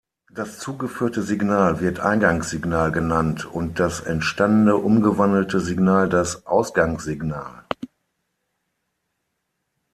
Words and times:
Das 0.31 0.57
zugeführte 0.57 1.21
Signal 1.21 1.79
wird 1.79 1.99
"Eingangssignal" 1.99 2.91
genannt 2.91 3.45
und 3.45 3.79
das 3.79 3.99
entstandene, 3.99 4.75
umgewandelte 4.75 5.59
Signal 5.59 6.09
das 6.09 6.47
"Ausgangssignal". 6.47 7.65